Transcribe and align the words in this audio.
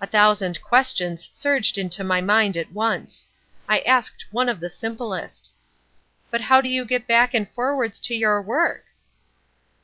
A 0.00 0.06
thousand 0.06 0.62
questions 0.62 1.26
surged 1.32 1.78
into 1.78 2.04
my 2.04 2.20
mind 2.20 2.56
at 2.56 2.70
once. 2.70 3.26
I 3.68 3.80
asked 3.80 4.24
one 4.30 4.48
of 4.48 4.60
the 4.60 4.70
simplest. 4.70 5.50
"But 6.30 6.42
how 6.42 6.60
do 6.60 6.68
you 6.68 6.84
get 6.84 7.08
back 7.08 7.34
and 7.34 7.50
forwards 7.50 7.98
to 7.98 8.14
your 8.14 8.40
work?" 8.40 8.84